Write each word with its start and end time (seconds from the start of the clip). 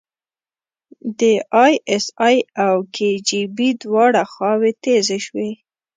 د 1.19 1.21
ای 1.63 1.73
اس 1.93 2.05
ای 2.27 2.37
او 2.65 2.75
کي 2.95 3.09
جی 3.27 3.41
بي 3.55 3.69
دواړه 3.81 4.21
خواوې 4.31 4.71
تیزې 4.83 5.17
شوې. 5.25 5.49